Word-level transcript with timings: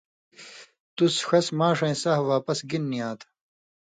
تُس 0.95 1.13
ݜس 1.27 1.47
ماݜَیں 1.57 1.95
سہہۡ 2.01 2.25
واپس 2.31 2.59
گِنہۡ 2.69 2.87
نی 2.89 2.99
آں 3.07 3.15
تھہ 3.19 3.27